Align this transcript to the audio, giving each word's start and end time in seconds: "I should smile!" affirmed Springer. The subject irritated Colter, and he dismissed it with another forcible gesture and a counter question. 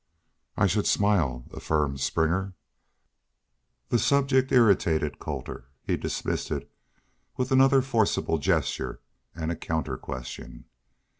"I 0.57 0.65
should 0.65 0.87
smile!" 0.87 1.45
affirmed 1.53 1.99
Springer. 1.99 2.55
The 3.89 3.99
subject 3.99 4.51
irritated 4.51 5.19
Colter, 5.19 5.65
and 5.65 5.65
he 5.91 5.95
dismissed 5.95 6.49
it 6.49 6.71
with 7.37 7.51
another 7.51 7.83
forcible 7.83 8.39
gesture 8.39 8.99
and 9.35 9.51
a 9.51 9.55
counter 9.55 9.97
question. 9.97 10.65